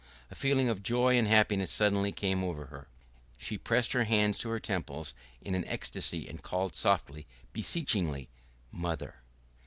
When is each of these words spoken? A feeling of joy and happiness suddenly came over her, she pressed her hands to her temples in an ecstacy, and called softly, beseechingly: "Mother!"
A 0.31 0.35
feeling 0.35 0.67
of 0.67 0.81
joy 0.81 1.15
and 1.15 1.27
happiness 1.27 1.69
suddenly 1.69 2.11
came 2.11 2.43
over 2.43 2.65
her, 2.65 2.87
she 3.37 3.55
pressed 3.55 3.93
her 3.93 4.05
hands 4.05 4.39
to 4.39 4.49
her 4.49 4.57
temples 4.57 5.13
in 5.43 5.53
an 5.53 5.63
ecstacy, 5.67 6.27
and 6.27 6.41
called 6.41 6.73
softly, 6.73 7.27
beseechingly: 7.53 8.27
"Mother!" 8.71 9.17